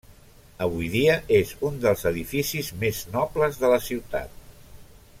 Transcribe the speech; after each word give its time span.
Avui 0.65 0.87
dia 0.93 1.17
és 1.41 1.51
un 1.69 1.77
dels 1.85 2.07
edificis 2.13 2.73
més 2.85 3.05
nobles 3.19 3.63
de 3.65 3.73
la 3.75 3.81
ciutat. 3.91 4.39